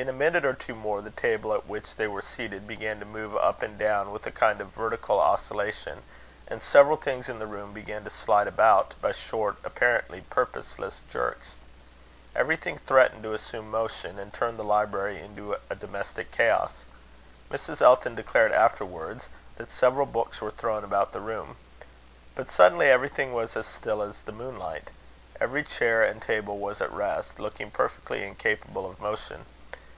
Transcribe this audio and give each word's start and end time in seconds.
In 0.00 0.08
a 0.08 0.12
minute 0.12 0.44
or 0.44 0.54
two 0.54 0.76
more, 0.76 1.02
the 1.02 1.10
table 1.10 1.52
at 1.52 1.66
which 1.66 1.96
they 1.96 2.06
were 2.06 2.22
seated, 2.22 2.68
began 2.68 3.00
to 3.00 3.04
move 3.04 3.36
up 3.36 3.62
and 3.64 3.76
down 3.76 4.12
with 4.12 4.24
a 4.26 4.30
kind 4.30 4.60
of 4.60 4.68
vertical 4.68 5.18
oscillation, 5.18 6.04
and 6.46 6.62
several 6.62 6.96
things 6.96 7.28
in 7.28 7.40
the 7.40 7.48
room 7.48 7.72
began 7.72 8.04
to 8.04 8.10
slide 8.10 8.46
about, 8.46 8.94
by 9.02 9.10
short, 9.10 9.56
apparently 9.64 10.20
purposeless 10.30 11.00
jerks. 11.10 11.56
Everything 12.36 12.78
threatened 12.78 13.24
to 13.24 13.34
assume 13.34 13.72
motion, 13.72 14.20
and 14.20 14.32
turn 14.32 14.56
the 14.56 14.62
library 14.62 15.20
into 15.20 15.56
a 15.68 15.74
domestic 15.74 16.30
chaos. 16.30 16.84
Mrs. 17.50 17.82
Elton 17.82 18.14
declared 18.14 18.52
afterwards 18.52 19.28
that 19.56 19.72
several 19.72 20.06
books 20.06 20.40
were 20.40 20.52
thrown 20.52 20.84
about 20.84 21.10
the 21.10 21.18
room. 21.20 21.56
But 22.36 22.48
suddenly 22.52 22.86
everything 22.86 23.32
was 23.32 23.56
as 23.56 23.66
still 23.66 24.00
as 24.02 24.22
the 24.22 24.30
moonlight. 24.30 24.90
Every 25.40 25.64
chair 25.64 26.04
and 26.04 26.22
table 26.22 26.56
was 26.60 26.80
at 26.80 26.92
rest, 26.92 27.40
looking 27.40 27.72
perfectly 27.72 28.22
incapable 28.24 28.88
of 28.88 29.00
motion. 29.00 29.44